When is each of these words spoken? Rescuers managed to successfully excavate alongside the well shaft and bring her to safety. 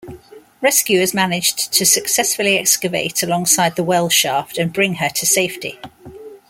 Rescuers 0.61 1.13
managed 1.13 1.71
to 1.73 1.85
successfully 1.85 2.57
excavate 2.57 3.21
alongside 3.21 3.75
the 3.75 3.83
well 3.83 4.09
shaft 4.09 4.57
and 4.57 4.73
bring 4.73 4.95
her 4.95 5.09
to 5.09 5.27
safety. 5.27 5.79